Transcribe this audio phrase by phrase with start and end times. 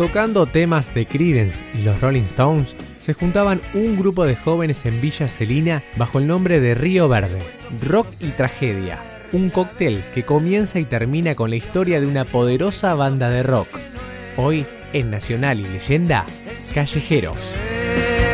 [0.00, 4.98] Tocando temas de Creedence y los Rolling Stones, se juntaban un grupo de jóvenes en
[4.98, 7.38] Villa Celina bajo el nombre de Río Verde.
[7.86, 8.98] Rock y tragedia,
[9.32, 13.68] un cóctel que comienza y termina con la historia de una poderosa banda de rock.
[14.38, 16.24] Hoy, en Nacional y Leyenda,
[16.72, 17.54] Callejeros.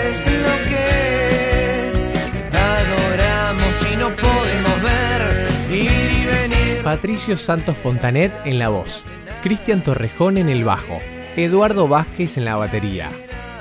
[0.09, 6.83] Es lo que adoramos y no podemos ver ir y venir.
[6.85, 9.03] Patricio Santos Fontanet en la voz,
[9.43, 11.01] Cristian Torrejón en el bajo,
[11.37, 13.11] Eduardo Vázquez en la batería,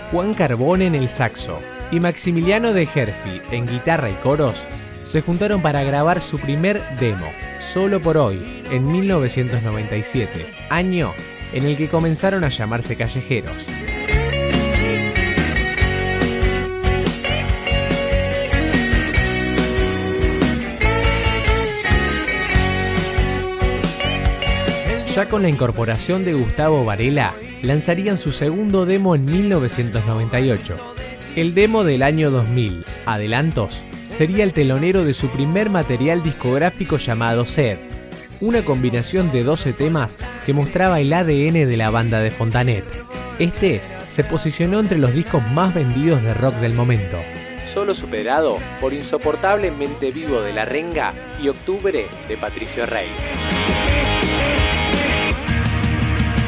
[0.10, 1.60] Juan Carbón en el saxo
[1.92, 4.68] y Maximiliano de Herfi en guitarra y coros
[5.04, 7.28] se juntaron para grabar su primer demo,
[7.60, 11.14] Solo por hoy, en 1997, año
[11.52, 13.68] en el que comenzaron a llamarse callejeros.
[25.14, 27.34] Ya con la incorporación de Gustavo Varela,
[27.66, 30.78] lanzarían su segundo demo en 1998.
[31.36, 37.44] El demo del año 2000, Adelantos, sería el telonero de su primer material discográfico llamado
[37.44, 37.78] Sed,
[38.40, 42.86] una combinación de 12 temas que mostraba el ADN de la banda de Fontanet.
[43.40, 47.18] Este se posicionó entre los discos más vendidos de rock del momento,
[47.66, 53.08] solo superado por Insoportablemente Vivo de La Renga y Octubre de Patricio Rey.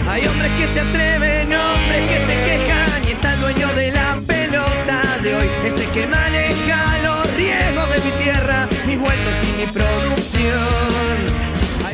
[0.09, 4.21] Hay hombres que se atreven, hombres que se quejan y está el dueño de la
[4.25, 9.71] pelota de hoy, ese que maneja los riesgos de mi tierra, mis vueltos y mi
[9.71, 11.37] producción.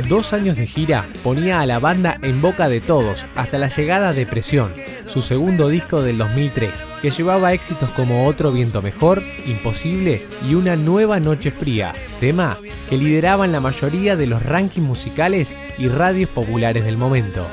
[0.08, 4.14] Dos años de gira ponía a la banda en boca de todos hasta la llegada
[4.14, 4.74] de Presión,
[5.08, 10.76] su segundo disco del 2003, que llevaba éxitos como Otro Viento Mejor, Imposible y Una
[10.76, 12.58] Nueva Noche Fría, tema
[12.90, 17.48] que lideraban la mayoría de los rankings musicales y radios populares del momento.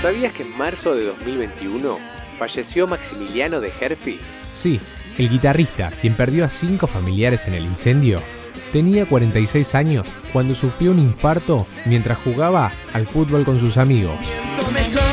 [0.00, 1.98] ¿Sabías que en marzo de 2021
[2.38, 4.20] falleció Maximiliano de Herfi?
[4.52, 4.78] Sí,
[5.16, 8.22] el guitarrista, quien perdió a cinco familiares en el incendio,
[8.70, 14.18] tenía 46 años cuando sufrió un infarto mientras jugaba al fútbol con sus amigos.
[14.58, 15.04] Lo mejor.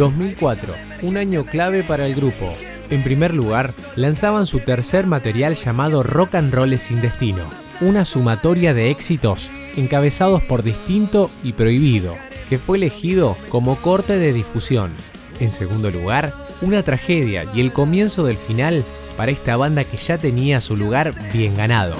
[0.00, 2.56] 2004, un año clave para el grupo.
[2.90, 7.48] En primer lugar, lanzaban su tercer material llamado Rock and Roll sin Destino,
[7.80, 12.16] una sumatoria de éxitos encabezados por Distinto y Prohibido,
[12.48, 14.92] que fue elegido como corte de difusión.
[15.38, 18.84] En segundo lugar, una tragedia y el comienzo del final
[19.16, 21.96] para esta banda que ya tenía su lugar bien ganado.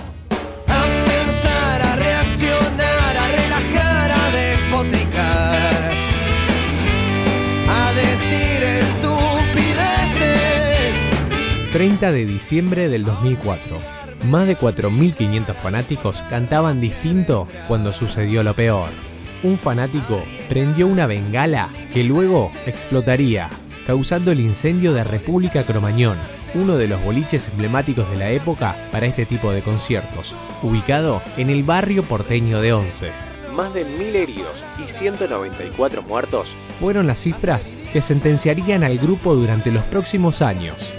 [11.81, 13.79] 30 de diciembre del 2004.
[14.29, 18.91] Más de 4.500 fanáticos cantaban distinto cuando sucedió lo peor.
[19.43, 23.49] Un fanático prendió una bengala que luego explotaría,
[23.87, 26.19] causando el incendio de República Cromañón,
[26.53, 31.49] uno de los boliches emblemáticos de la época para este tipo de conciertos, ubicado en
[31.49, 33.11] el barrio porteño de Once.
[33.55, 39.71] Más de 1.000 heridos y 194 muertos fueron las cifras que sentenciarían al grupo durante
[39.71, 40.93] los próximos años.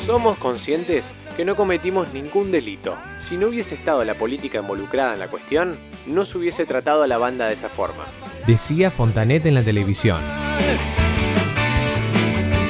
[0.00, 2.96] Somos conscientes que no cometimos ningún delito.
[3.18, 7.06] Si no hubiese estado la política involucrada en la cuestión, no se hubiese tratado a
[7.06, 8.04] la banda de esa forma.
[8.46, 10.18] Decía Fontanet en la televisión.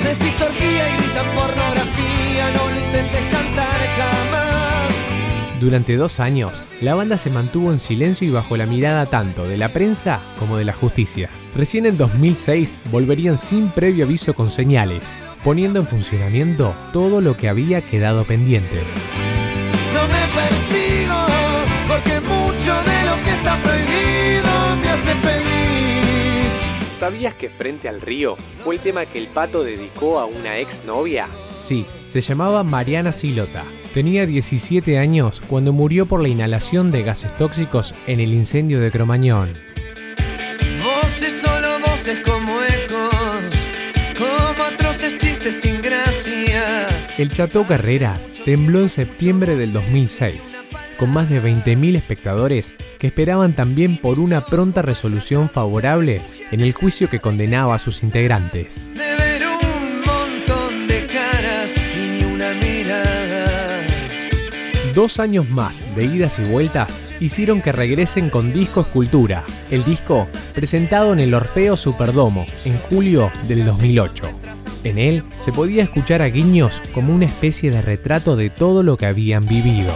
[0.02, 5.60] Decís orgía y gritan pornografía, no lo intentes cantar jamás.
[5.60, 9.56] Durante dos años, la banda se mantuvo en silencio y bajo la mirada tanto de
[9.56, 11.30] la prensa como de la justicia.
[11.54, 17.48] Recién en 2006 volverían sin previo aviso con señales, poniendo en funcionamiento todo lo que
[17.48, 18.82] había quedado pendiente.
[19.92, 21.26] No me persigo,
[21.88, 26.60] porque mucho de lo que está prohibido me hace feliz.
[26.92, 30.84] ¿Sabías que Frente al Río fue el tema que el pato dedicó a una ex
[30.84, 31.28] novia?
[31.56, 33.64] Sí, se llamaba Mariana Silota.
[33.94, 38.90] Tenía 17 años cuando murió por la inhalación de gases tóxicos en el incendio de
[38.90, 39.56] Cromañón.
[40.84, 43.09] Voces solo voces como ecos,
[47.20, 50.62] el Chateau Carreras tembló en septiembre del 2006,
[50.98, 56.72] con más de 20.000 espectadores que esperaban también por una pronta resolución favorable en el
[56.72, 58.90] juicio que condenaba a sus integrantes.
[58.94, 63.86] De ver un montón de caras y ni una mirada.
[64.94, 70.26] Dos años más de idas y vueltas hicieron que regresen con Disco Escultura, el disco
[70.54, 74.39] presentado en el Orfeo Superdomo en julio del 2008.
[74.82, 78.96] En él se podía escuchar a Guiños como una especie de retrato de todo lo
[78.96, 79.92] que habían vivido.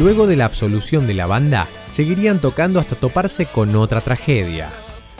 [0.00, 4.70] Luego de la absolución de la banda, seguirían tocando hasta toparse con otra tragedia.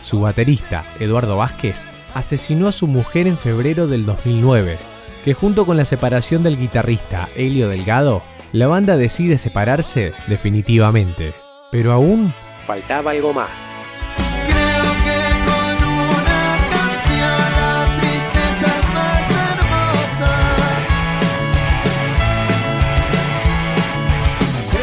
[0.02, 4.78] Su baterista, Eduardo Vázquez, asesinó a su mujer en febrero del 2009,
[5.25, 8.22] que junto con la separación del guitarrista Helio Delgado,
[8.52, 11.34] la banda decide separarse definitivamente.
[11.70, 12.32] Pero aún
[12.67, 13.72] faltaba algo más.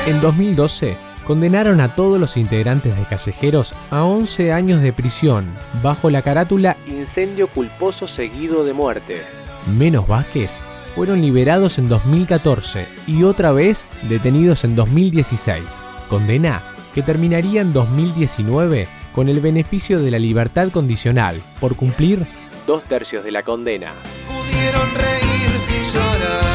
[0.07, 0.95] En 2012,
[1.25, 5.45] condenaron a todos los integrantes de Callejeros a 11 años de prisión
[5.83, 9.46] bajo la carátula Incendio culposo seguido de muerte.
[9.67, 10.59] Menos Vázquez
[10.95, 15.85] fueron liberados en 2014 y otra vez detenidos en 2016.
[16.07, 22.25] Condena que terminaría en 2019 con el beneficio de la libertad condicional por cumplir
[22.65, 23.93] dos tercios de la condena.
[24.27, 26.45] Pudieron reír sin llorar.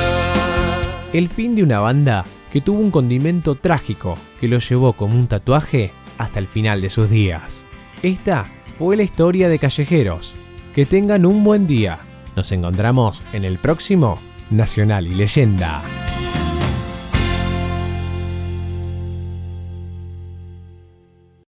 [1.12, 5.26] El fin de una banda que tuvo un condimento trágico que lo llevó como un
[5.26, 7.67] tatuaje hasta el final de sus días.
[8.03, 10.35] Esta fue la historia de Callejeros.
[10.75, 11.99] Que tengan un buen día.
[12.37, 14.19] Nos encontramos en el próximo
[14.50, 15.82] Nacional y Leyenda.